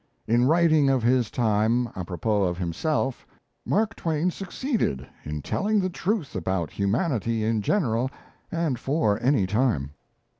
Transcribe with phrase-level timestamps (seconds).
[0.25, 3.23] In writing of his time a propos of himself,
[3.67, 8.09] Mark Twain succeeded in telling the truth about humanity in general
[8.51, 9.91] and for any time.